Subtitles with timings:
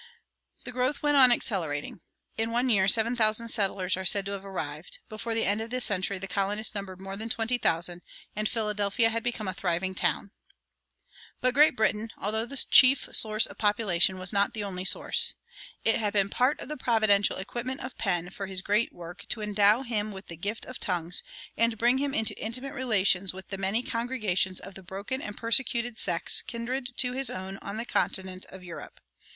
[0.61, 2.01] [117:1] The growth went on accelerating.
[2.35, 5.69] In one year seven thousand settlers are said to have arrived; before the end of
[5.69, 8.01] the century the colonists numbered more than twenty thousand,
[8.35, 10.31] and Philadelphia had become a thriving town.[117:2]
[11.39, 15.35] But Great Britain, although the chief source of population, was not the only source.
[15.85, 19.41] It had been part of the providential equipment of Penn for his great work to
[19.43, 21.21] endow him with the gift of tongues
[21.55, 25.99] and bring him into intimate relations with the many congregations of the broken and persecuted
[25.99, 28.99] sects kindred to his own on the continent of Europe.